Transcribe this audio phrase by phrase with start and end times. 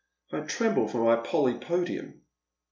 [0.31, 2.21] I tremble for my polypodium."